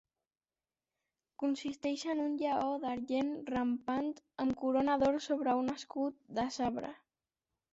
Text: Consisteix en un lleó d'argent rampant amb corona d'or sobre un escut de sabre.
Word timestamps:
Consisteix 1.43 2.05
en 2.13 2.21
un 2.23 2.39
lleó 2.39 2.71
d'argent 2.85 3.29
rampant 3.51 4.09
amb 4.47 4.57
corona 4.63 4.97
d'or 5.05 5.21
sobre 5.27 5.57
un 5.65 5.71
escut 5.75 6.19
de 6.41 6.49
sabre. 6.57 6.91